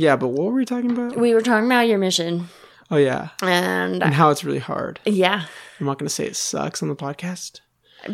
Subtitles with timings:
[0.00, 1.16] Yeah, but what were we talking about?
[1.16, 2.48] we were talking about your mission,
[2.90, 4.98] Oh yeah, and and how it's really hard.
[5.04, 5.44] yeah,
[5.78, 7.60] I'm not gonna say it sucks on the podcast,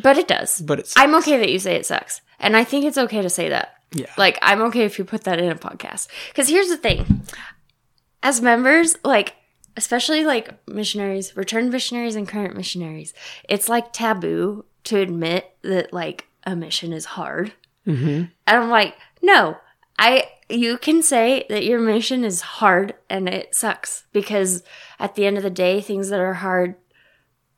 [0.03, 0.61] but it does.
[0.61, 3.31] but it's I'm okay that you say it sucks, and I think it's okay to
[3.31, 3.75] say that.
[3.93, 4.13] yeah.
[4.19, 6.09] Like, I'm okay if you put that in a podcast.
[6.29, 7.23] Because here's the thing
[8.23, 9.35] as members, like,
[9.77, 13.15] especially like missionaries, returned missionaries, and current missionaries,
[13.49, 17.53] it's like taboo to admit that like a mission is hard.
[17.85, 19.57] hmm And I'm like, no,
[19.99, 24.63] I, you can say that your mission is hard and it sucks because
[24.99, 26.77] at the end of the day, things that are hard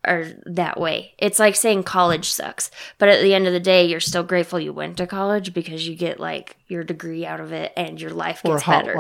[0.05, 1.15] are that way.
[1.19, 4.61] It's like saying college sucks, but at the end of the day, you're still grateful
[4.61, 8.11] you went to college because you get like your degree out of it and your
[8.11, 8.97] life Or gets hot better.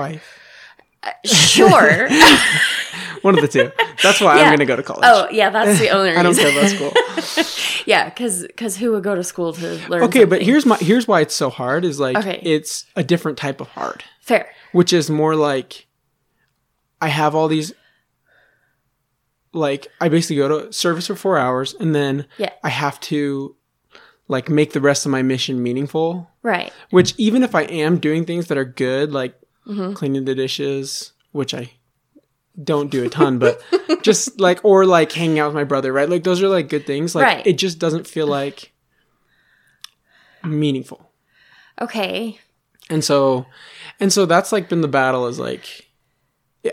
[1.24, 2.08] Sure.
[3.22, 3.70] One of the two.
[4.02, 4.44] That's why Yeah.
[4.44, 5.02] I'm gonna go to college.
[5.04, 6.20] oh, yeah, that's the only reason.
[6.20, 7.82] I don't care about school.
[7.86, 10.02] yeah, because who would go to school to learn?
[10.04, 12.40] Okay, but here's my here's why it's so hard is like Okay.
[12.42, 14.48] it's a different type of hard, fair.
[14.72, 15.86] which is more like
[17.00, 17.72] I have all these
[19.52, 22.50] like I basically go to service for 4 hours and then Yeah.
[22.62, 23.56] I have to
[24.28, 26.72] like make the rest of my mission meaningful, Right.
[26.90, 29.34] which even if I am doing things that are good like
[29.68, 29.92] Mm-hmm.
[29.92, 31.70] cleaning the dishes, which I
[32.62, 33.62] don't do a ton, but
[34.02, 36.08] just like or like hanging out with my brother, right?
[36.08, 37.14] Like those are like good things.
[37.14, 37.46] Like Right.
[37.46, 38.72] it just doesn't feel like
[40.44, 41.10] meaningful.
[41.80, 42.38] Okay.
[42.90, 43.46] And so
[44.00, 45.88] and so that's like been the battle is like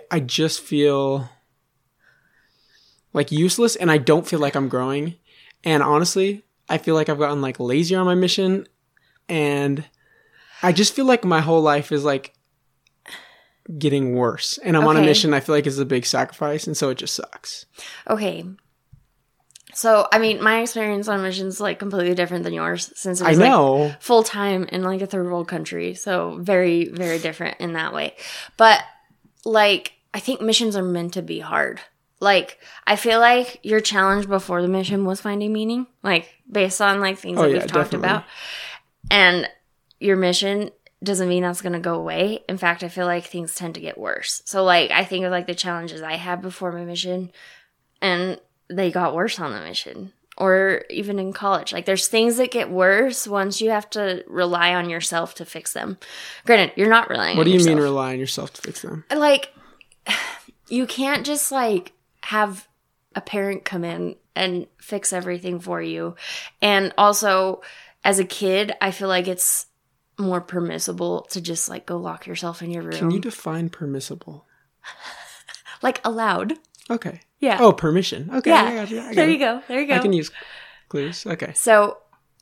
[0.10, 1.30] I just feel
[3.14, 5.16] like useless and I don't feel like I'm growing.
[5.64, 8.68] And honestly, I feel like I've gotten like lazier on my mission
[9.28, 9.84] and
[10.64, 12.34] I just feel like my whole life is like
[13.78, 14.58] getting worse.
[14.60, 16.98] And I'm on a mission I feel like is a big sacrifice and so it
[16.98, 17.66] just sucks.
[18.10, 18.46] Okay.
[19.74, 23.32] So, I mean, my experience on missions like completely different than yours since it I
[23.32, 23.94] was like know.
[24.00, 25.96] full time in like a third world country.
[25.96, 28.16] So, very, very different in that way.
[28.56, 28.82] But
[29.44, 31.82] like, I think missions are meant to be hard.
[32.22, 37.02] Like, I feel like your challenge before the mission was finding meaning, like based on
[37.02, 38.08] like things Oh, that yeah, we've talked definitely.
[38.08, 38.24] about.
[39.12, 39.50] And
[40.00, 40.70] your mission
[41.06, 42.44] doesn't mean that's going to go away.
[42.50, 44.42] In fact, I feel like things tend to get worse.
[44.46, 47.32] So, like, I think of like the challenges I had before my mission,
[48.02, 48.40] and
[48.70, 51.72] they got worse on the mission or even in college.
[51.72, 55.74] Like there's things that get worse once you have to rely on yourself to fix
[55.74, 55.98] them.
[56.46, 59.06] Granted, you're not relying What do you mean rely on yourself to fix them?
[59.16, 59.54] like
[60.68, 62.68] you can't just like have
[63.16, 66.16] a parent come in and fix everything for you.
[66.62, 67.62] And also
[68.04, 69.68] as a kid, I feel like it's
[70.18, 72.94] more permissible to just like go lock yourself in your room.
[72.94, 74.46] Can you define permissible?
[75.82, 76.54] like allowed.
[76.90, 77.22] Okay.
[77.40, 77.58] Yeah.
[77.60, 78.30] Oh, permission.
[78.34, 78.52] Okay.
[78.52, 78.64] yeah.
[78.64, 79.00] I got you.
[79.00, 79.32] I got there it.
[79.34, 79.64] you go.
[79.68, 79.96] There you go.
[79.96, 80.32] I can use
[80.90, 81.26] clues.
[81.26, 81.54] Okay.
[81.54, 81.98] So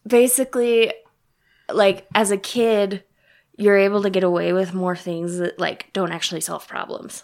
[0.05, 0.93] basically,
[1.71, 3.03] like as a kid,
[3.57, 7.23] you're able to get away with more things that like don't actually solve problems.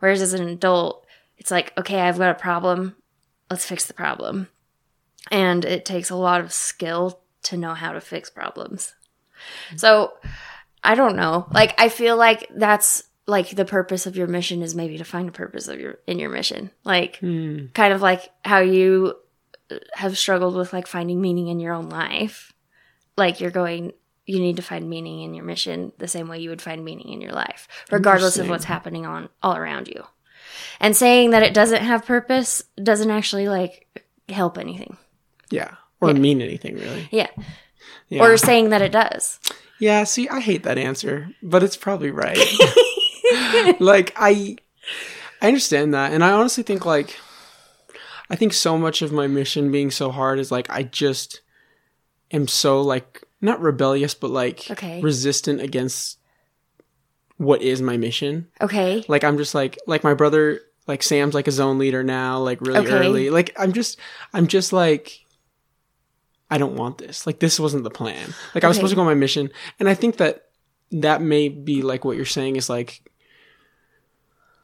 [0.00, 1.06] Whereas as an adult,
[1.36, 2.96] it's like, okay, I've got a problem.
[3.50, 4.48] Let's fix the problem.
[5.30, 8.94] And it takes a lot of skill to know how to fix problems.
[9.76, 10.12] So
[10.82, 11.46] I don't know.
[11.52, 15.28] Like I feel like that's like the purpose of your mission is maybe to find
[15.28, 16.70] a purpose of your in your mission.
[16.84, 17.66] Like Hmm.
[17.74, 19.14] kind of like how you
[19.92, 22.52] have struggled with like finding meaning in your own life.
[23.16, 23.92] Like you're going
[24.24, 27.08] you need to find meaning in your mission the same way you would find meaning
[27.12, 30.04] in your life, regardless of what's happening on all around you.
[30.80, 33.86] And saying that it doesn't have purpose doesn't actually like
[34.28, 34.96] help anything.
[35.50, 35.74] Yeah.
[36.00, 36.18] Or Yeah.
[36.18, 37.08] mean anything really.
[37.10, 37.28] Yeah.
[38.08, 38.22] Yeah.
[38.24, 39.38] Or saying that it does.
[39.78, 40.04] yeah.
[40.04, 42.38] See, I hate that answer, but it's probably right.
[43.80, 44.56] like I,
[45.42, 47.16] I understand that, and I honestly think like,
[48.30, 51.40] I think so much of my mission being so hard is like I just
[52.32, 55.00] am so like not rebellious, but like Okay.
[55.02, 56.18] resistant against
[57.36, 58.48] what is my mission.
[58.60, 59.04] Okay.
[59.08, 62.60] Like I'm just like like my brother like Sam's like a zone leader now, like
[62.60, 62.90] really Okay.
[62.90, 63.30] early.
[63.30, 63.98] Like I'm just
[64.32, 65.24] I'm just like
[66.50, 67.26] I don't want this.
[67.26, 68.34] Like this wasn't the plan.
[68.54, 68.80] Like I was Okay.
[68.80, 70.46] supposed to go on my mission, and I think that
[70.90, 73.02] that may be like what you're saying is like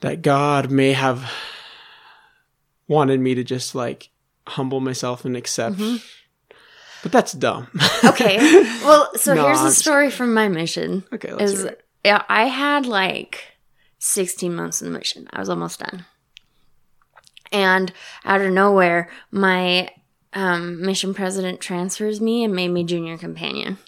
[0.01, 1.31] that God may have
[2.89, 4.11] wanted me to just like
[4.47, 5.77] humble myself and accept.
[5.77, 5.97] Mm-hmm.
[7.03, 7.69] But that's dumb.
[8.05, 8.39] Okay.
[8.85, 11.05] Well, so No, here's I'm the just- story from my mission.
[11.13, 11.85] okay, let's is hear it.
[12.05, 13.45] yeah, I had like
[13.99, 15.27] 16 months in the mission.
[15.33, 16.05] I was almost done.
[17.53, 17.93] And
[18.25, 19.91] out of nowhere, my
[20.35, 23.79] um, mission president transfers me and made me junior companion.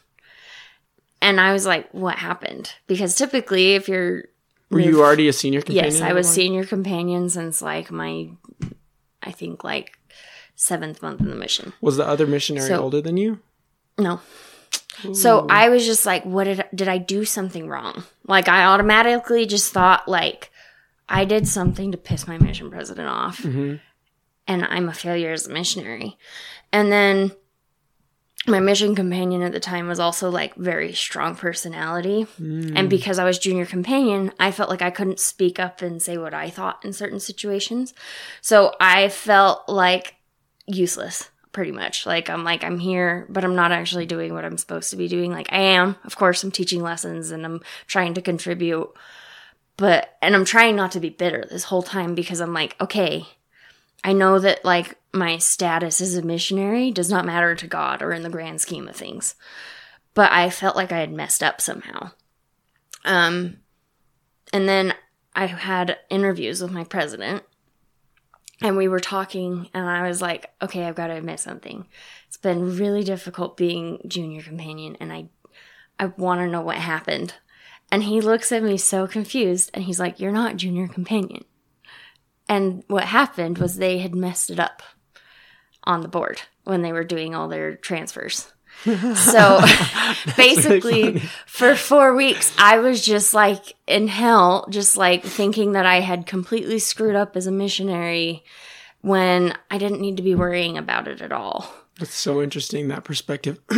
[1.23, 2.73] And I was like, what happened?
[2.87, 4.25] Because typically, if you're.
[4.71, 5.93] Were you already a senior companion?
[5.93, 8.29] Yes, I was senior companion since like my,
[9.23, 9.93] I think like
[10.57, 11.73] seventh month in the mission.
[11.81, 13.41] Was the other missionary So- older than you?
[13.99, 14.21] No.
[15.13, 18.05] So I was just like, what did did I do something wrong?
[18.27, 20.51] Like I automatically just thought like
[21.09, 23.43] I did something to piss my mission president off.
[23.43, 23.81] Mhm.
[24.49, 26.17] And I'm a failure as a missionary.
[26.73, 27.33] And then
[28.47, 32.27] my mission companion at the time was also like very strong personality.
[32.39, 32.89] And hmm.
[32.89, 36.35] because I was junior companion, I felt like I couldn't speak up and say what
[36.35, 37.93] I thought in certain situations.
[38.41, 40.15] So I felt like
[40.67, 42.07] useless pretty much.
[42.07, 45.09] Like I'm like I'm here, but I'm not actually doing what I'm supposed to be
[45.09, 45.33] doing.
[45.33, 45.97] Like I am.
[46.05, 48.93] Of course, I'm teaching lessons and I'm trying to contribute.
[49.77, 53.27] But and I'm trying not to be bitter this whole time because I'm like, okay,
[54.07, 58.13] I know that like my status as a missionary does not matter to God or
[58.13, 59.35] in the grand scheme of things.
[60.15, 62.13] But I felt like I had messed up somehow.
[63.05, 63.59] Um
[64.53, 64.95] and then
[65.35, 67.43] I had interviews with my president
[68.63, 71.89] and we were talking and I was like, okay, I've got to admit something.
[72.29, 75.31] It's been really difficult being junior companion and I
[75.99, 77.35] I want to know what happened.
[77.91, 81.45] And he looks at me so confused and he's like, "You're not junior companion."
[82.49, 84.83] And what happened was they had messed it up
[85.85, 88.53] on the board when they were doing all their transfers.
[88.85, 89.61] So
[90.37, 96.01] basically, for four weeks, I was just like in hell, just like thinking that I
[96.01, 98.45] had completely screwed up as a missionary
[99.01, 101.73] when I didn't need to be worrying about it at all.
[101.99, 102.89] That's so interesting.
[102.89, 103.59] That perspective,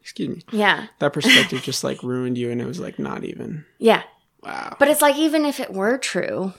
[0.00, 0.86] excuse me, Yeah.
[0.98, 3.66] that perspective just like ruined you, and it was like not even.
[3.78, 4.02] Yeah.
[4.42, 4.76] Wow.
[4.78, 6.54] But it's like, even if it were true,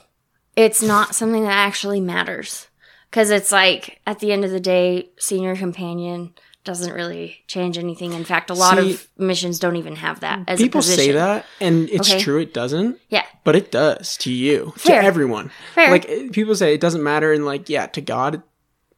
[0.56, 2.68] it's not something that actually matters.
[3.10, 6.34] Because it's like, at the end of the day, senior companion
[6.64, 8.12] doesn't really change anything.
[8.12, 11.04] In fact, a lot See- of missions don't even have that as People a position.
[11.04, 12.20] say that, and it's Okay.
[12.20, 12.40] true.
[12.40, 13.24] It doesn't, Yeah.
[13.44, 15.00] but it does to you, Fair.
[15.00, 15.50] to everyone.
[15.74, 15.90] Fair.
[15.90, 18.40] Like eh, people say, it doesn't matter, and like yeah, to God, it,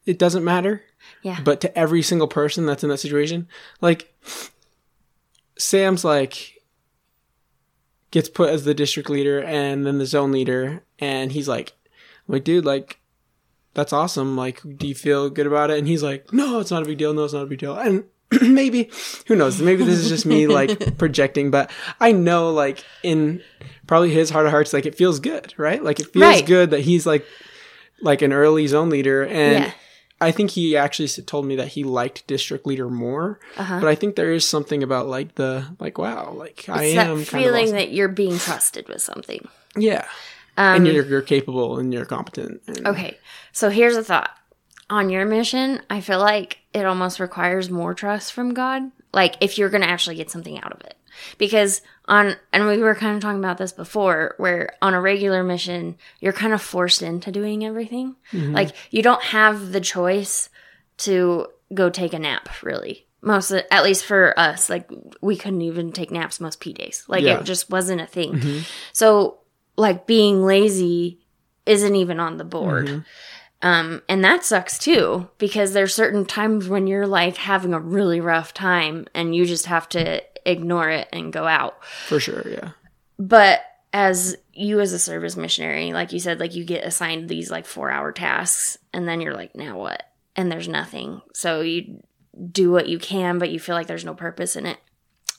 [0.06, 0.82] it doesn't matter.
[1.23, 1.41] Yeah.
[1.43, 3.49] But to every single person that's in that situation,
[3.81, 4.14] like
[5.59, 6.55] Sam's like
[8.11, 11.72] gets put as the district leader and then the zone leader, and he's like,
[12.28, 12.98] I'm like, dude, like
[13.75, 14.37] that's awesome.
[14.37, 15.78] Like, do you feel good about it?
[15.78, 17.12] And he's like, no, it's not a big deal.
[17.12, 17.76] No, it's not a big deal.
[17.76, 18.04] And
[18.40, 18.90] maybe,
[19.26, 19.60] who knows?
[19.60, 21.70] Maybe this is just me like projecting, but
[22.00, 23.43] I know like in
[23.87, 25.82] probably his heart of hearts, like it feels good, right?
[25.84, 26.46] Like it feels Right.
[26.46, 27.25] good that he's like,
[28.02, 29.22] like an early zone leader.
[29.25, 29.72] And Yeah.
[30.19, 33.81] I think he actually told me that he liked district leader more, Uh-huh.
[33.81, 36.96] but I think there is something about like the, like, wow, like I It's am
[36.96, 37.76] that kind of feeling awesome.
[37.76, 39.46] that you're being trusted with something.
[39.76, 40.06] yeah.
[40.56, 42.62] Um, and you're, you're capable and you're competent.
[42.67, 43.19] And, Okay,
[43.53, 44.31] so here's a thought.
[44.88, 48.82] On your mission, I feel like it almost requires more trust from God.
[49.12, 50.94] Like if you're going to actually get something out of it.
[51.38, 55.43] Because on, and we were kind of talking about this before, where on a regular
[55.43, 58.17] mission, you're kind of forced into doing everything.
[58.32, 60.50] Like you don't have the choice
[60.99, 63.06] to go take a nap, really.
[63.23, 64.88] Most, of, at least for us, like
[65.23, 67.02] we couldn't even take naps most P days.
[67.09, 67.41] Like Yeah.
[67.41, 68.61] it just wasn't a thing.
[68.93, 69.38] So,
[69.76, 71.20] like being lazy
[71.64, 73.05] isn't even on the board.
[73.62, 78.20] Um, and that sucks too, because there's certain times when you're like having a really
[78.20, 81.84] rough time and you just have to ignore it and go out.
[81.84, 82.70] For sure, yeah.
[83.19, 83.62] But
[83.93, 87.67] as you as a service missionary, like you said, like you get assigned these like
[87.67, 90.02] four hour tasks and then you're like, now what?
[90.37, 91.23] And there's nothing.
[91.32, 92.02] So you
[92.52, 94.78] do what you can, but you feel like there's no purpose in it.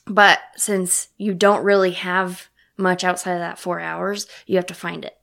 [0.06, 4.74] But since you don't really have much outside of that four hours, you have to
[4.74, 5.16] find it.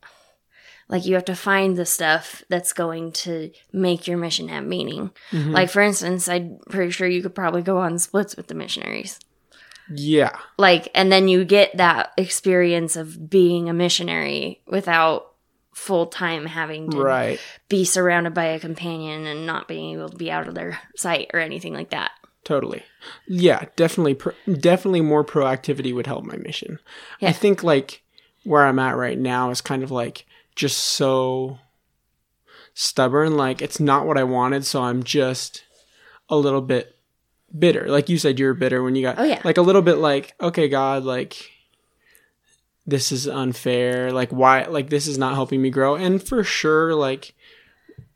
[0.88, 5.10] Like you have to find the stuff that's going to make your mission have meaning.
[5.32, 5.50] Mm-hmm.
[5.50, 9.18] Like for instance, I'm pretty sure you could probably go on splits with the missionaries
[9.90, 10.36] Yeah.
[10.58, 15.32] like and then you get that experience of being a missionary without
[15.74, 17.40] full time having to Right.
[17.68, 21.30] be surrounded by a companion and not being able to be out of their sight
[21.34, 22.12] or anything like that
[22.46, 22.84] Totally.
[23.26, 26.78] Yeah, definitely pro- definitely more proactivity would help my mission.
[27.18, 27.30] Yeah.
[27.30, 28.02] I think like
[28.44, 30.24] where I'm at right now is kind of like
[30.54, 31.58] just so
[32.72, 35.64] stubborn like it's not what I wanted so I'm just
[36.28, 36.94] a little bit
[37.58, 37.88] bitter.
[37.90, 39.40] Like you said you were bitter when you got Oh, yeah.
[39.44, 41.50] like a little bit like okay God like
[42.86, 46.94] this is unfair like why like this is not helping me grow and for sure
[46.94, 47.34] like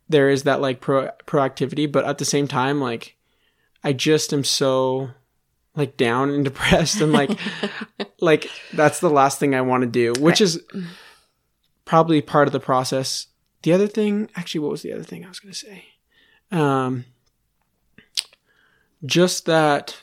[0.07, 3.17] there is that like pro proactivity but at the same time like
[3.83, 5.09] I just am so
[5.75, 7.37] like down and depressed and like
[8.19, 10.41] like that's the last thing I want to do, which Right.
[10.41, 10.59] is
[11.85, 13.27] probably part of the process.
[13.63, 15.85] The other thing, actually what was the other thing I was going to say?
[16.51, 17.05] Um
[19.05, 19.97] just that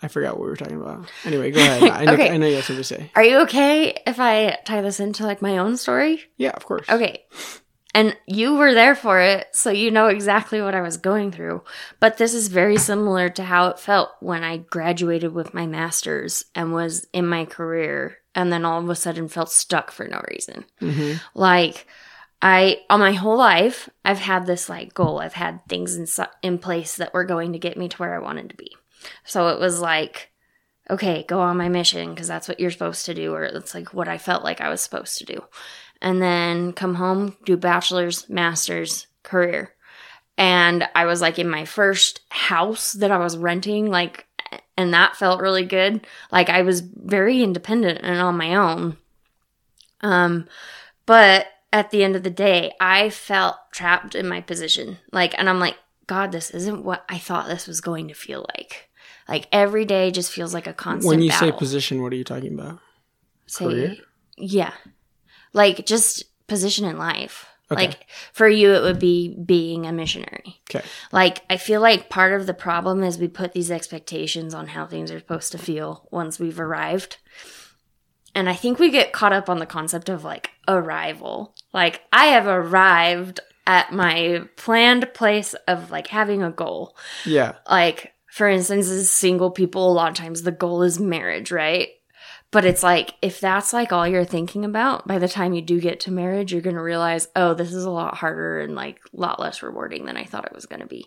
[0.00, 1.10] I forgot what we were talking about.
[1.24, 1.82] Anyway, go ahead.
[1.82, 2.30] I know, Okay.
[2.30, 3.10] I know you have something to say.
[3.16, 6.88] are you okay if i tie this into like my own story Yeah, of course.
[6.88, 7.24] okay
[7.94, 11.62] And you were there for it, so you know exactly what I was going through.
[12.00, 16.44] But this is very similar to how it felt when I graduated with my master's
[16.54, 20.22] and was in my career, and then all of a sudden felt stuck for no
[20.30, 20.64] reason.
[20.80, 21.86] hmm Like,
[22.40, 25.18] I, all my whole life, I've had this like goal.
[25.18, 26.06] I've had things in,
[26.42, 28.76] in place that were going to get me to where I wanted to be.
[29.24, 30.30] So it was like,
[30.90, 33.92] okay, go on my mission because that's what you're supposed to do, or that's like
[33.92, 35.42] what I felt like I was supposed to do.
[36.00, 39.74] And then come home, do bachelor's, master's, career.
[40.36, 44.26] And I was like in my first house that I was renting, like,
[44.76, 46.06] and that felt really good.
[46.30, 48.96] Like I was very independent and on my own.
[50.00, 50.46] Um,
[51.06, 54.98] but at the end of the day, I felt trapped in my position.
[55.12, 55.76] Like, and I'm like,
[56.06, 58.88] God, this isn't what I thought this was going to feel like.
[59.28, 61.08] Like every day just feels like a constant.
[61.08, 62.78] When you say position, what are you talking about?
[63.46, 63.96] Say- career?
[64.38, 64.72] yeah,
[65.52, 67.46] like just position in life.
[67.70, 67.88] Okay.
[67.88, 70.60] Like for you, it would be being a missionary.
[70.70, 70.84] Okay.
[71.12, 74.86] Like I feel like part of the problem is we put these expectations on how
[74.86, 77.18] things are supposed to feel once we've arrived.
[78.34, 81.54] And I think we get caught up on the concept of like arrival.
[81.74, 86.96] Like I have arrived at my planned place of like having a goal.
[87.26, 87.56] Yeah.
[87.68, 91.88] Like for instance, as single people, a lot of times the goal is marriage, right?
[92.50, 95.80] But it's like if that's like all you're thinking about, by the time you do
[95.80, 99.20] get to marriage, you're gonna realize, oh, this is a lot harder and like a
[99.20, 101.06] lot less rewarding than I thought it was gonna be.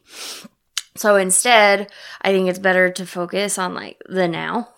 [0.95, 4.69] So instead, I think it's better to focus on like the now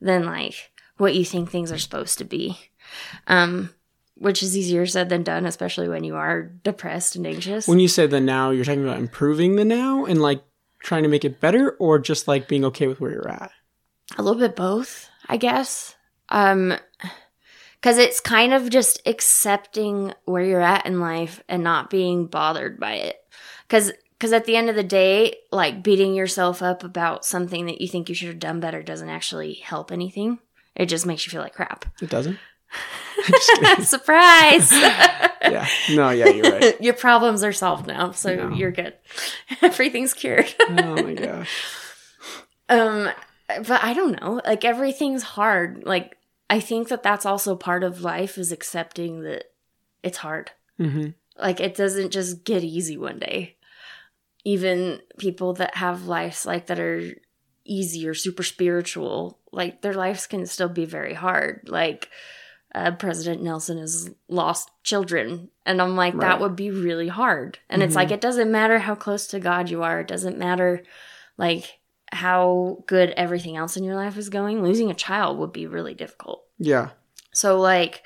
[0.00, 2.58] than like what you think things are supposed to be.
[3.26, 3.74] Um,
[4.14, 7.66] which is easier said than done, especially when you are depressed and anxious.
[7.66, 10.44] When you say the now, you're talking about improving the now and like
[10.78, 13.50] trying to make it better, or just like being okay with where you're at.
[14.16, 15.94] a little bit both i guess
[16.28, 16.74] um
[17.80, 22.78] because it's kind of just accepting where you're at in life and not being bothered
[22.78, 23.16] by it
[23.66, 27.80] because because at the end of the day like beating yourself up about something that
[27.80, 30.38] you think you should have done better doesn't actually help anything
[30.76, 32.38] it just makes you feel like crap It doesn't.
[33.82, 35.68] Surprise yeah.
[35.90, 36.10] No.
[36.10, 36.28] Yeah.
[36.28, 36.80] You're right.
[36.80, 38.54] your problems are solved now so No.
[38.54, 38.94] you're good
[39.60, 41.50] everything's cured Oh my gosh.
[42.68, 43.10] Um,
[43.60, 44.40] but I don't know.
[44.44, 45.84] Like everything's hard.
[45.84, 46.16] Like
[46.50, 49.44] I think that that's also part of life is accepting that
[50.02, 50.50] it's hard.
[50.78, 53.56] hmm Like it doesn't just get easy one day.
[54.44, 57.12] Even people that have lives like that are
[57.64, 61.68] easy or super spiritual, like their lives can still be very hard.
[61.68, 62.08] Like
[62.74, 66.22] uh, President Nelson has lost children, and I'm like, Right.
[66.22, 67.58] that would be really hard.
[67.68, 67.96] And it's Mhm.
[67.96, 70.00] like it doesn't matter how close to God you are.
[70.00, 70.82] It doesn't matter
[71.36, 71.80] like
[72.12, 74.62] how good everything else in your life is going.
[74.62, 76.44] Losing a child would be really difficult.
[76.58, 76.90] Yeah.
[77.32, 78.02] So like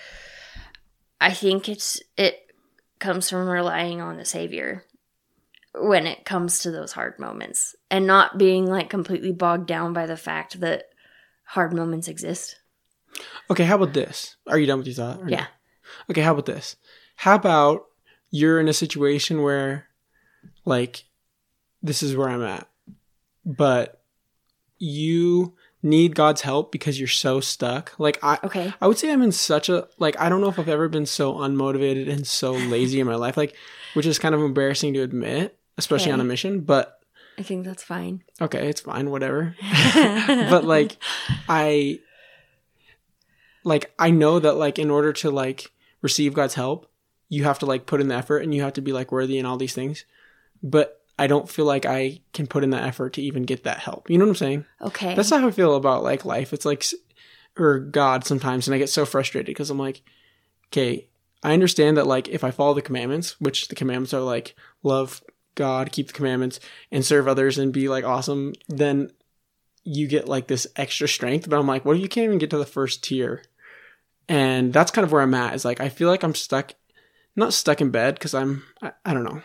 [1.20, 2.50] I think it's it
[2.98, 4.84] comes from relying on the savior
[5.74, 10.06] when it comes to those hard moments and not being like completely bogged down by
[10.06, 10.84] the fact that
[11.44, 12.60] hard moments exist.
[13.50, 13.64] Okay.
[13.64, 14.36] How about this?
[14.46, 15.20] Are you done with your thought?
[15.20, 15.30] or no?
[15.30, 15.46] Yeah.
[16.10, 16.22] Okay.
[16.22, 16.76] How about this?
[17.16, 17.86] How about
[18.30, 19.86] you're in a situation where,
[20.64, 21.04] like,
[21.82, 22.68] this is where I'm at,
[23.44, 23.95] but
[24.78, 27.92] you need God's help because you're so stuck.
[27.98, 28.72] Like, I, Okay.
[28.80, 31.06] I would say I'm in such a like I don't know if I've ever been
[31.06, 33.54] so unmotivated and so lazy in my life, like
[33.94, 36.60] which is kind of embarrassing to admit, especially on a mission.
[36.60, 36.98] But
[37.38, 38.24] I think that's fine.
[38.40, 39.54] okay, it's fine, whatever.
[39.94, 40.96] but like
[41.48, 42.00] I
[43.64, 45.70] like I know that like in order to like
[46.02, 46.90] receive God's help,
[47.28, 49.38] you have to like put in the effort and you have to be like worthy
[49.38, 50.04] and all these things.
[50.62, 53.78] But I don't feel like I can put in the effort to even get that
[53.78, 54.10] help.
[54.10, 54.64] You know what I'm saying?
[54.82, 55.14] Okay.
[55.14, 56.52] That's how I feel about like life.
[56.52, 56.84] It's like,
[57.56, 60.02] or God sometimes, and I get so frustrated because I'm like,
[60.66, 61.08] okay,
[61.42, 65.22] I understand that like if I follow the commandments, which the commandments are like love
[65.54, 69.10] God, keep the commandments, and serve others and be like awesome, then
[69.84, 71.48] you get like this extra strength.
[71.48, 73.42] But I'm like, well, you can't even get to the first tier,
[74.28, 75.54] and that's kind of where I'm at.
[75.54, 76.74] Is like I feel like I'm stuck,
[77.34, 79.40] not stuck in bed because I'm I, I don't know,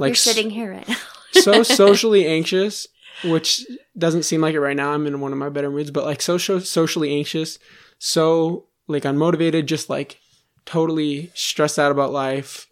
[0.00, 0.96] like You're sitting here right now.
[1.42, 2.88] so socially anxious,
[3.22, 3.66] which
[3.96, 4.92] doesn't seem like it right now.
[4.94, 7.58] I'm in one of my better moods, but like so, so socially anxious,
[7.98, 10.18] so like unmotivated, just like
[10.64, 12.66] totally stressed out about life,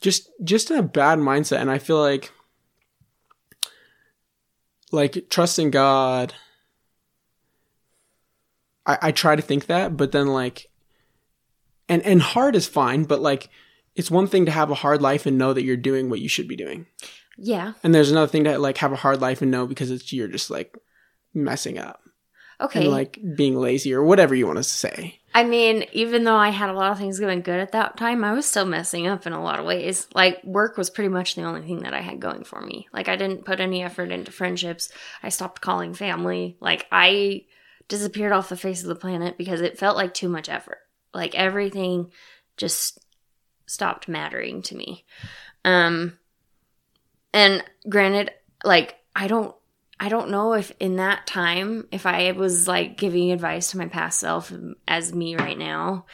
[0.00, 1.60] just just in a bad mindset.
[1.60, 2.30] And I feel like
[4.92, 6.32] like trusting God.
[8.86, 10.70] I, I try to think that, but then like,
[11.88, 13.50] and and hard is fine, but like.
[13.96, 16.28] It's one thing to have a hard life and know that you're doing what you
[16.28, 16.86] should be doing.
[17.36, 17.72] yeah.
[17.82, 20.28] And there's another thing to like have a hard life and know because it's you're
[20.28, 20.76] just like
[21.34, 22.00] messing up
[22.60, 22.82] Okay.
[22.82, 25.16] and like being lazy or whatever you want to say.
[25.34, 28.24] I mean, even though I had a lot of things going good at that time,
[28.24, 30.08] I was still messing up in a lot of ways.
[30.12, 32.88] Like, work was pretty much the only thing that I had going for me.
[32.92, 34.90] Like, I didn't put any effort into friendships.
[35.22, 36.56] I stopped calling family.
[36.60, 37.44] Like, I
[37.86, 40.78] disappeared off the face of the planet because it felt like too much effort.
[41.14, 42.10] Like, everything
[42.56, 42.98] just
[43.70, 45.04] stopped mattering to me.
[45.64, 46.18] Um,
[47.32, 48.32] and granted,
[48.64, 49.54] like, I don't
[49.98, 53.86] I don't know if in that time, if I was like giving advice to my
[53.86, 54.50] past self
[54.88, 56.06] as me right now,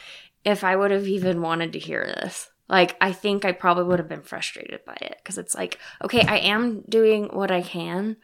[0.43, 2.49] if I would have even wanted to hear this.
[2.67, 6.21] Like, I think I probably would have been frustrated by it because it's like, okay,
[6.21, 8.17] I am doing what I can,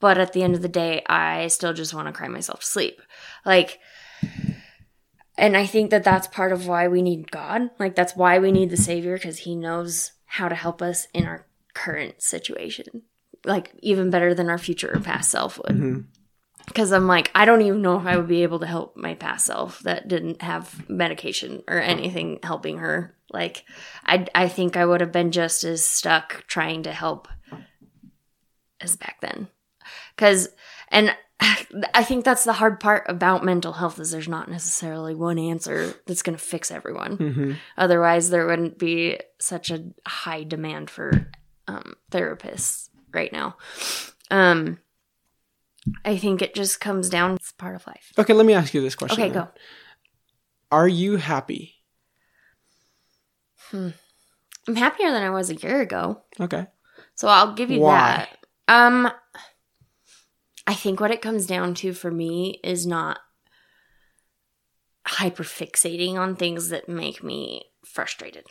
[0.00, 2.66] but at the end of the day, I still just want to cry myself to
[2.66, 3.02] sleep.
[3.44, 3.80] Like,
[5.36, 7.70] and I think that that's part of why we need God.
[7.78, 11.26] Like, that's why we need the Savior because He knows how to help us in
[11.26, 13.02] our current situation
[13.44, 15.76] like even better than our future or past self would.
[15.76, 16.00] Mm-hmm.
[16.66, 19.14] Because I'm like, I don't even know if I would be able to help my
[19.14, 23.14] past self that didn't have medication or anything helping her.
[23.30, 23.64] Like,
[24.06, 27.28] I I think I would have been just as stuck trying to help
[28.80, 29.48] as back then.
[30.16, 30.48] Because,
[30.88, 31.14] and
[31.94, 35.94] I think that's the hard part about mental health is there's not necessarily one answer
[36.06, 37.16] that's going to fix everyone.
[37.18, 37.52] Mm-hmm.
[37.76, 41.28] Otherwise, there wouldn't be such a high demand for
[41.66, 43.56] um, therapists right now.
[44.30, 44.78] Um,
[46.04, 47.34] I think it just comes down.
[47.34, 48.12] It's part of life.
[48.18, 49.20] Okay, let me ask you this question.
[49.22, 49.44] Okay, then.
[49.44, 49.48] go.
[50.70, 51.74] Are you happy?
[53.72, 56.66] I'm happier than I was a year ago, Okay.
[57.16, 58.28] so I'll give you Why?
[58.28, 58.38] that.
[58.68, 59.10] Um,
[60.66, 63.18] I think what it comes down to for me is not
[65.06, 68.46] hyper fixating on things that make me frustrated.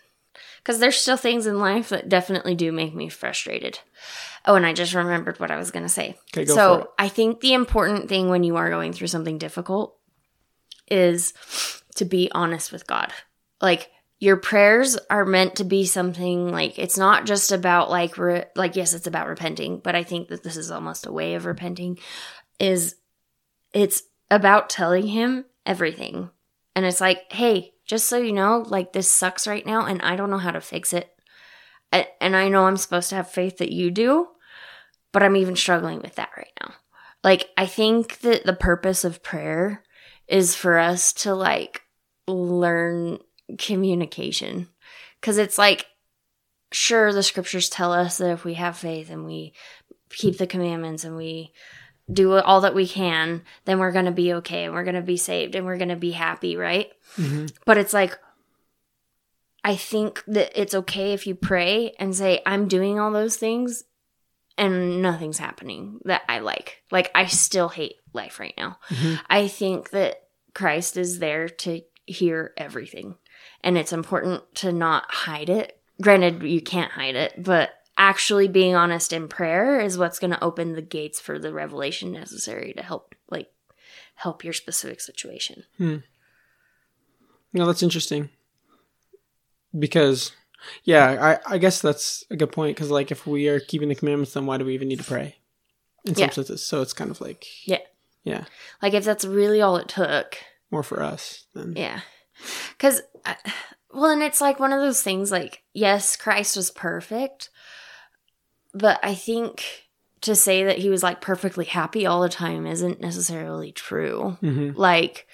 [0.57, 3.79] Because there's still things in life that definitely do make me frustrated.
[4.45, 6.17] Oh, and I just remembered what I was going to say.
[6.33, 6.87] Okay, go so for it.
[6.99, 9.95] I think the important thing when you are going through something difficult
[10.89, 11.33] is
[11.95, 13.11] to be honest with God.
[13.61, 13.91] Like
[14.23, 18.77] your prayers are meant to be something like it's not just about like re- like
[18.77, 21.99] yes, it's about repenting, but I think that this is almost a way of repenting
[22.57, 22.95] is
[23.73, 26.29] it's about telling him everything.
[26.73, 30.15] And it's like, "Hey, just so you know, like this sucks right now and I
[30.15, 31.09] don't know how to fix it.
[31.91, 34.29] And I know I'm supposed to have faith that you do,
[35.11, 36.73] but I'm even struggling with that right now.
[37.25, 39.83] Like, I think that the purpose of prayer
[40.27, 41.81] is for us to like
[42.25, 43.19] learn
[43.57, 44.69] communication.
[45.21, 45.85] Cause it's like,
[46.71, 49.53] sure, the scriptures tell us that if we have faith and we
[50.09, 51.53] keep the commandments and we
[52.11, 55.01] do all that we can, then we're going to be okay and we're going to
[55.01, 56.91] be saved and we're going to be happy, right?
[57.15, 58.17] hmm But it's like,
[59.63, 63.83] I think that it's okay if you pray and say, I'm doing all those things
[64.57, 66.83] and nothing's happening that I like.
[66.91, 68.77] Like, I still hate life right now.
[68.89, 69.19] Mhm.
[69.29, 70.17] I think that
[70.53, 73.15] Christ is there to hear everything.
[73.63, 75.79] And it's important to not hide it.
[76.01, 80.43] Granted, you can't hide it, but actually being honest in prayer is what's going to
[80.43, 83.51] open the gates for the revelation necessary to help, like,
[84.15, 85.63] help your specific situation.
[85.77, 85.97] Hmm.
[87.53, 88.29] No, that's interesting.
[89.77, 90.31] Because,
[90.83, 92.75] yeah, I, I guess that's a good point.
[92.75, 95.05] Because, like, if we are keeping the commandments, then why do we even need to
[95.05, 95.37] pray?
[96.05, 96.29] In some Yeah.
[96.31, 96.63] senses.
[96.63, 97.79] So it's kind of like, Yeah.
[98.25, 98.45] yeah,
[98.81, 100.37] Like, if that's really all it took,
[100.69, 101.75] more for us than.
[101.77, 102.01] Yeah.
[102.77, 103.01] Because,
[103.93, 107.49] well, and it's like one of those things like, yes, Christ was perfect,
[108.73, 109.87] but I think
[110.21, 114.37] to say that he was like perfectly happy all the time isn't necessarily true.
[114.39, 115.27] hmm Like,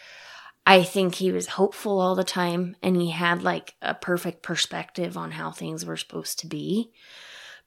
[0.65, 5.17] I think he was hopeful all the time and he had like a perfect perspective
[5.17, 6.91] on how things were supposed to be.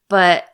[0.09, 0.45] But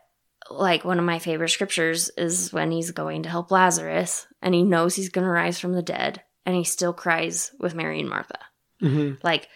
[0.49, 4.63] like one of my favorite scriptures is when he's going to help Lazarus and he
[4.63, 8.09] knows he's going to rise from the dead and he still cries with Mary and
[8.09, 8.39] Martha.
[8.79, 9.47] Hmm Like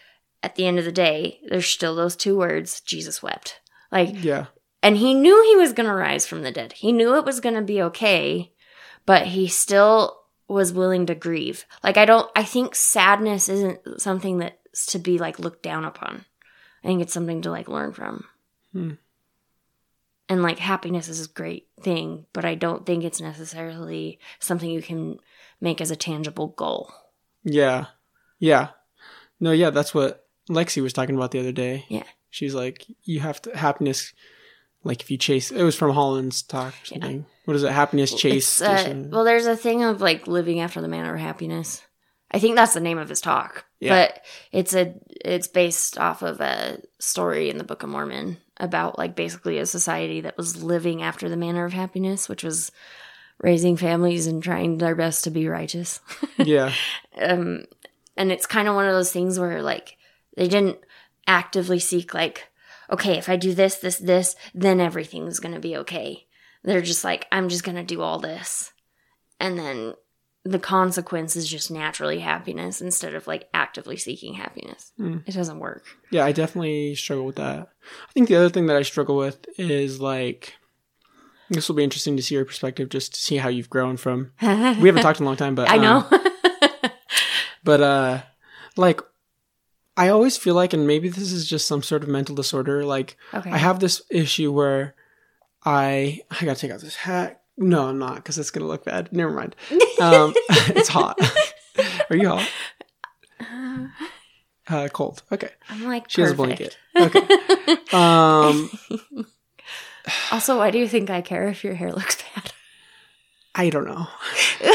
[0.41, 3.59] at the end of the day, there's still those two words Jesus wept.
[3.91, 4.47] Like Yeah.
[4.81, 6.73] and he knew he was going to rise from the dead.
[6.73, 8.51] He knew it was going to be okay,
[9.05, 11.65] but he still was willing to grieve.
[11.83, 16.25] Like I don't I think sadness isn't something that's to be like looked down upon.
[16.83, 18.25] I think it's something to like learn from.
[18.73, 18.91] Hmm.
[20.29, 24.81] And like happiness is a great thing, but I don't think it's necessarily something you
[24.81, 25.19] can
[25.61, 26.91] make as a tangible goal.
[27.43, 27.85] Yeah.
[28.39, 28.69] Yeah.
[29.43, 31.83] No, yeah, that's what Lexi was talking about the other day.
[31.89, 32.03] Yeah.
[32.29, 34.13] She's like, you have to, happiness,
[34.85, 37.25] like if you chase, it was from Holland's talk or something.
[37.43, 37.71] What is it?
[37.73, 38.61] Happiness chase.
[38.61, 41.81] Uh, well, there's a thing of like living after the manner of happiness.
[42.31, 43.65] I think that's the name of his talk.
[43.81, 43.89] Yeah.
[44.05, 48.97] But it's a it's based off of a story in the Book of Mormon about
[48.97, 52.71] like basically a society that was living after the manner of happiness, which was
[53.39, 55.99] raising families and trying their best to be righteous.
[56.37, 56.71] yeah.
[57.21, 57.65] um
[58.17, 59.97] and it's kind of one of those things where like
[60.37, 60.77] they didn't
[61.27, 62.49] actively seek like
[62.89, 66.25] okay if i do this this this then everything's going to be okay
[66.63, 68.73] they're just like i'm just going to do all this
[69.39, 69.93] and then
[70.45, 75.23] the consequence is just naturally happiness instead of like actively seeking happiness Mm.
[75.25, 77.69] it doesn't work Yeah, I definitely struggle with that.
[78.09, 80.55] I think the other thing that I struggle with is like
[81.49, 84.31] this will be interesting to see your perspective, just to see how you've grown from.
[84.41, 86.09] We haven't talked in a long time, but i um, know
[87.63, 88.21] but uh,
[88.77, 89.01] like
[89.95, 92.83] I always feel like, and maybe this is just some sort of mental disorder.
[92.85, 94.95] Like okay I have this issue where
[95.65, 97.41] I I gotta take out this hat.
[97.57, 99.09] No, I'm not because it's gonna look bad.
[99.11, 99.55] Never mind.
[100.01, 101.19] Um, it's hot.
[102.09, 102.49] Are you hot?
[104.69, 105.23] Uh, cold.
[105.31, 105.49] Okay.
[105.69, 106.77] i'm like She has a blanket.
[106.95, 107.19] Okay.
[107.91, 108.69] Um,
[110.31, 112.52] also why do you think i care if your hair looks bad
[113.55, 114.07] I don't know.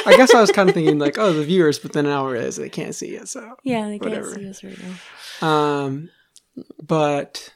[0.07, 2.33] I guess I was kind of thinking like, oh, the viewers, but then now I
[2.33, 3.29] realize they can't see it.
[3.29, 4.95] So, yeah they can't see us right now
[5.41, 6.11] um,
[6.83, 7.53] but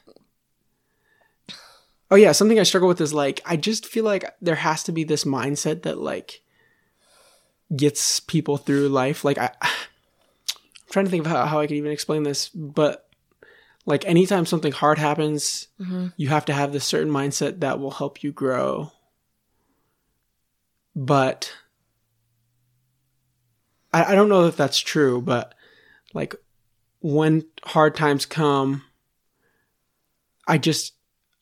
[2.11, 4.91] oh yeah, something I struggle with is like I just feel like there has to
[4.91, 6.41] be this mindset that like
[7.75, 9.25] gets people through life.
[9.25, 9.69] Like I, I'm
[10.91, 13.09] trying to think of how, how I could even explain this, but
[13.85, 17.91] like anytime something hard happens, hmm you have to have this certain mindset that will
[17.91, 18.91] help you grow.
[20.95, 21.53] But
[23.91, 25.53] I, I don't know if that's true, but
[26.13, 26.35] like
[27.01, 28.83] when hard times come,
[30.47, 30.93] I just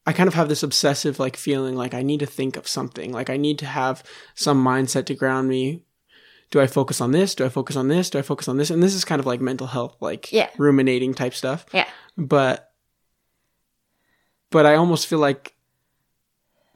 [0.05, 3.11] I kind of have this obsessive like feeling like I need to think of something.
[3.11, 4.03] Like I need to have
[4.35, 5.83] some mindset to ground me.
[6.49, 7.33] Do I focus on this?
[7.35, 8.09] Do I focus on this?
[8.09, 8.69] Do I focus on this?
[8.69, 10.49] And this is kind of like mental health, like Yeah.
[10.57, 11.87] ruminating type stuff yeah
[12.17, 12.73] but
[14.49, 15.55] but I almost feel like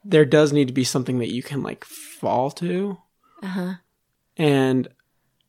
[0.07, 2.97] there does need to be something that you can like fall to
[3.43, 3.73] uh-huh
[4.37, 4.87] and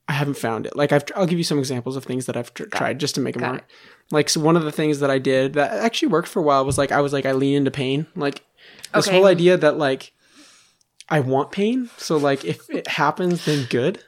[0.09, 0.77] I haven't found it.
[0.77, 3.21] Like I've I'll give you some examples of things that I've tr- tried just to
[3.21, 3.65] make them Got work.
[4.13, 6.65] Like so one of the things that I did that actually worked for a while
[6.65, 8.07] was like I was like I lean into pain.
[8.15, 8.45] Like
[8.95, 9.17] this Okay.
[9.17, 10.13] whole idea that like
[11.09, 11.91] I want pain.
[11.97, 13.99] So like if it happens then good.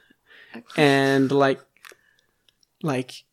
[0.77, 1.61] And like
[2.85, 3.25] like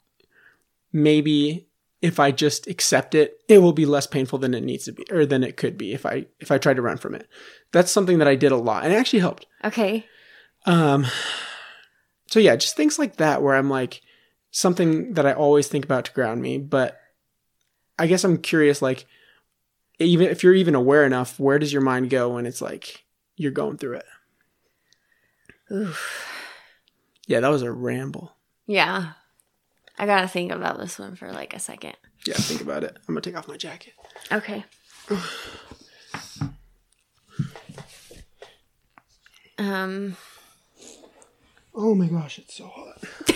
[0.92, 1.68] maybe
[2.02, 5.06] if I just accept it, it will be less painful than it needs to be
[5.12, 7.28] or than it could be if I if I tried to run from it.
[7.72, 9.46] That's something that I did a lot and it actually helped.
[9.64, 10.06] okay
[10.66, 11.06] Um
[12.28, 14.02] so yeah, just things like that where I'm like
[14.52, 17.00] something that I always think about to ground me, but
[17.98, 19.06] I guess I'm curious like
[20.00, 23.06] even if you're even aware enough, where does your mind go when it's like
[23.38, 24.06] you're going through it?
[25.72, 26.32] Oof.
[27.28, 28.36] Yeah, that was a ramble.
[28.68, 29.14] Yeah.
[29.98, 31.96] I gotta think about this one for like a second.
[32.26, 32.98] Yeah, think about it.
[33.08, 33.94] I'm gonna take off my jacket.
[34.32, 34.66] Okay.
[39.58, 40.18] um.
[41.74, 42.98] Oh my gosh, it's so hot.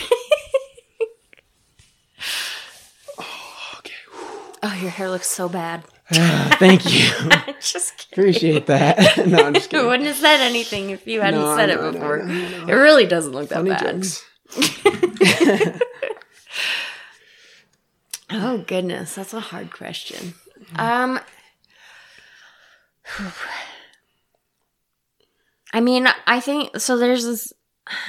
[3.19, 3.93] oh, okay.
[4.63, 5.84] Oh, your hair looks so bad.
[6.13, 7.10] Ah, thank you.
[7.32, 8.24] I just kidding.
[8.24, 9.17] Appreciate that.
[9.28, 9.88] no, I'm just I kidding.
[9.88, 12.24] wouldn't have said anything if you hadn't No, said know, it before.
[12.24, 12.32] I.
[12.69, 14.06] It really doesn't look that Funny bad.
[18.32, 20.36] Oh goodness, that's a hard question.
[20.76, 21.20] Um
[25.74, 27.54] I mean, I think so there's this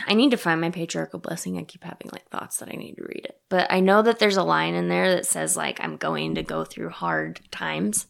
[0.06, 1.56] I need to find my patriarchal blessing.
[1.56, 3.40] I keep having like thoughts that I need to read it.
[3.48, 6.42] But I know that there's a line in there that says like I'm going to
[6.42, 8.06] go through hard times.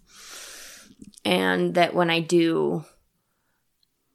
[1.25, 2.85] And that when I do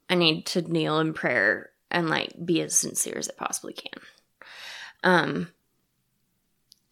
[0.08, 4.02] I need to kneel in prayer and like be as sincere as I possibly can.
[5.02, 5.48] Um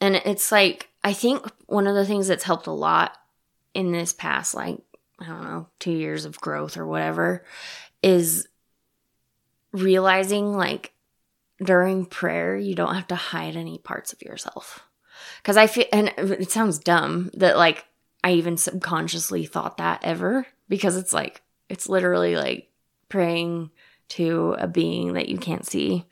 [0.00, 3.16] and it's like I think one of the things that's helped a lot
[3.74, 4.78] in this past like
[5.20, 7.44] I don't know, 2 years of growth or whatever
[8.02, 8.48] is
[9.72, 10.92] realizing like
[11.62, 14.82] during prayer you don't have to hide any parts of yourself.
[15.44, 17.84] Cuz I feel and it sounds dumb that like
[18.24, 22.70] I even subconsciously thought that ever because it's like it's literally like
[23.08, 23.70] praying
[24.08, 26.06] to a being that you can't see.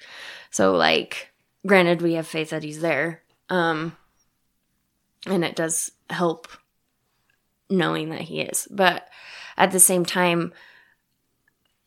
[0.50, 1.32] So like
[1.66, 3.22] granted we have faith that he's there.
[3.48, 3.96] Um
[5.26, 6.48] and it does help
[7.70, 8.68] knowing that he is.
[8.70, 9.08] But
[9.56, 10.52] at the same time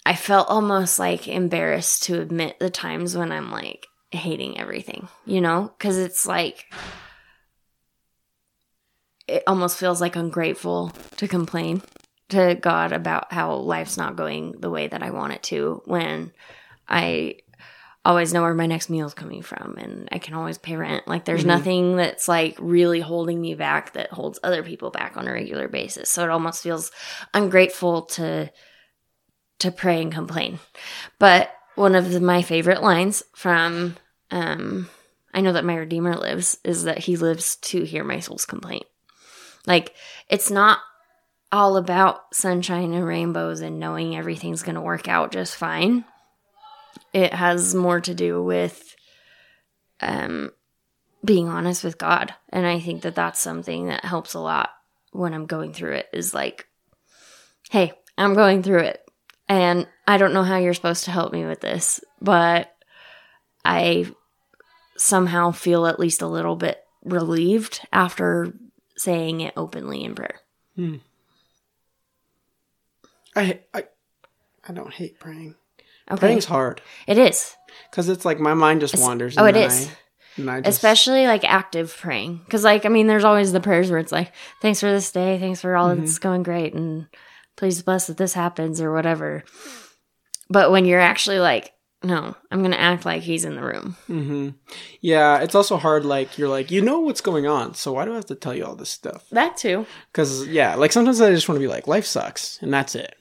[0.05, 5.41] I felt almost like embarrassed to admit the times when I'm like hating everything, you
[5.41, 5.73] know?
[5.79, 6.65] Cuz it's like
[9.27, 11.81] it almost feels like ungrateful to complain
[12.29, 16.31] to God about how life's not going the way that I want it to when
[16.87, 17.37] I
[18.05, 21.07] always know where my next meal is coming from and I can always pay rent.
[21.07, 21.47] Like there's Mhm.
[21.47, 25.67] nothing that's like really holding me back that holds other people back on a regular
[25.67, 26.09] basis.
[26.09, 26.91] So it almost feels
[27.33, 28.51] ungrateful to
[29.59, 30.59] to pray and complain.
[31.17, 33.95] But one of the, my favorite lines from
[34.31, 34.89] um
[35.33, 38.85] I know that my Redeemer lives, is that he lives to hear my soul's complaint.
[39.67, 39.93] Like,
[40.29, 40.79] it's not
[41.51, 46.05] all about sunshine and rainbows and knowing everything's going to work out just fine.
[47.13, 48.95] It has more to do with
[50.01, 50.51] um,
[51.23, 52.33] being honest with God.
[52.49, 54.69] And I think that that's something that helps a lot
[55.11, 56.67] when I'm going through it is like,
[57.69, 59.01] hey, I'm going through it.
[59.47, 62.75] And I don't know how you're supposed to help me with this, but
[63.63, 64.11] I
[64.97, 68.53] somehow feel at least a little bit relieved after
[68.97, 70.39] saying it openly in prayer.
[70.75, 70.95] Hmm.
[73.35, 73.83] I I
[74.67, 75.55] I don't hate praying.
[76.11, 76.19] Okay.
[76.19, 77.55] Praying's hard It is.
[77.89, 79.37] because it's like my mind just wanders.
[79.37, 79.87] oh, it is.
[79.87, 79.91] I-
[80.37, 82.41] I just, Especially like active praying.
[82.43, 85.39] Because, like, I mean, there's always the prayers where it's like, thanks for this day.
[85.39, 86.01] Thanks for all Mm-hmm.
[86.01, 86.73] that's going great.
[86.73, 87.07] And
[87.55, 89.45] please bless that this happens or whatever.
[90.49, 91.71] But when you're actually like,
[92.03, 93.95] no, I'm going to act like he's in the room.
[94.07, 94.49] hmm
[94.99, 96.03] Yeah, it's also hard.
[96.05, 98.53] Like you're like you know what's going on, so why do I have to tell
[98.53, 99.25] you all this stuff?
[99.31, 99.85] That too.
[100.11, 103.15] Because yeah, like sometimes I just want to be like life sucks, and that's it.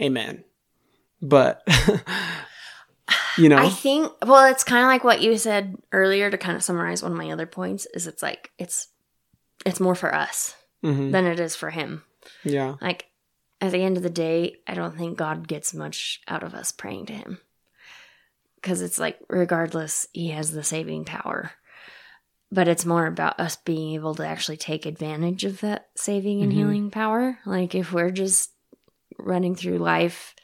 [0.00, 0.44] Amen.
[1.22, 1.62] But
[3.38, 6.56] you know, I think, well, it's kind of like what you said earlier to kind
[6.56, 8.88] of summarize one of my other points is it's like, it's,
[9.64, 11.10] it's more for us Mhm.
[11.12, 12.02] than it is for him.
[12.44, 13.06] yeah, Like,
[13.60, 16.70] at the end of the day, I don't think God gets much out of us
[16.72, 17.38] praying to him.
[18.56, 21.52] Because it's like, regardless, he has the saving power.
[22.52, 26.52] But it's more about us being able to actually take advantage of that saving and
[26.52, 26.56] Mhm.
[26.56, 27.38] healing power.
[27.46, 28.50] Like, if we're just
[29.18, 30.34] running through life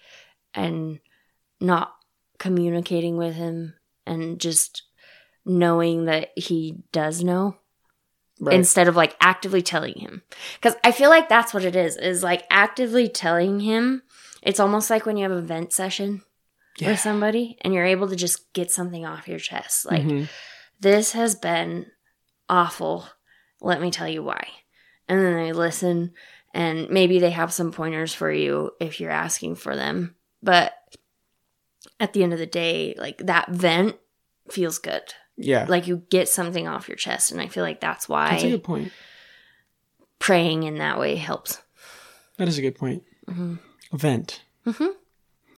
[0.55, 1.01] and
[1.61, 1.95] not
[2.38, 3.75] communicating with him
[4.07, 4.83] and just
[5.45, 7.57] knowing that he does know
[8.41, 8.55] right.
[8.55, 10.23] instead of like actively telling him
[10.55, 14.03] because i feel like that's what it is is like actively telling him
[14.43, 16.23] it's almost like when you have a vent session
[16.79, 16.91] yeah.
[16.91, 20.29] with somebody and you're able to just get something off your chest like Mhm.
[20.81, 21.87] this has been
[22.49, 23.07] awful
[23.61, 24.47] let me tell you why
[25.09, 26.12] and then they listen
[26.55, 30.72] and maybe they have some pointers for you if you're asking for them but
[32.00, 33.96] at the end of the day like that vent
[34.50, 38.09] feels good yeah, like you get something off your chest and i feel like that's
[38.09, 38.92] why that's a good point.
[40.18, 41.62] praying in that way helps.
[42.38, 43.02] That is a good point.
[43.26, 43.59] Mhm.
[43.92, 44.42] Vent.
[44.66, 44.94] Mhm.